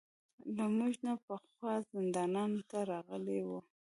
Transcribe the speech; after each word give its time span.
له 0.55 0.65
موږ 0.77 0.93
نه 1.05 1.13
پخوا 1.25 1.73
زندان 1.91 2.51
ته 2.69 2.77
راغلي 2.91 3.39
وو. 3.47 3.59